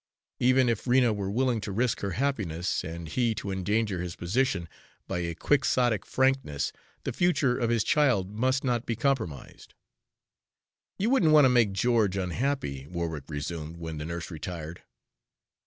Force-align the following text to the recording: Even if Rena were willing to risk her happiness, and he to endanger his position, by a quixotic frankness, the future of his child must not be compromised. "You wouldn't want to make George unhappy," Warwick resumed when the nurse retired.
Even 0.39 0.67
if 0.67 0.87
Rena 0.87 1.13
were 1.13 1.29
willing 1.29 1.61
to 1.61 1.71
risk 1.71 1.99
her 1.99 2.13
happiness, 2.13 2.83
and 2.83 3.07
he 3.07 3.35
to 3.35 3.51
endanger 3.51 4.01
his 4.01 4.15
position, 4.15 4.67
by 5.07 5.19
a 5.19 5.35
quixotic 5.35 6.07
frankness, 6.07 6.73
the 7.03 7.13
future 7.13 7.55
of 7.55 7.69
his 7.69 7.83
child 7.83 8.31
must 8.31 8.63
not 8.63 8.87
be 8.87 8.95
compromised. 8.95 9.75
"You 10.97 11.11
wouldn't 11.11 11.33
want 11.33 11.45
to 11.45 11.49
make 11.49 11.73
George 11.73 12.17
unhappy," 12.17 12.87
Warwick 12.87 13.25
resumed 13.27 13.77
when 13.77 13.99
the 13.99 14.05
nurse 14.05 14.31
retired. 14.31 14.81